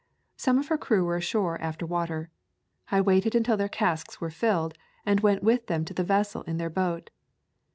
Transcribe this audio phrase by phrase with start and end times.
[0.35, 2.31] Some of her crew were ashore after water.
[2.89, 6.57] I waited until their casks were filled, and went with them to the vessel in
[6.57, 7.11] their boat.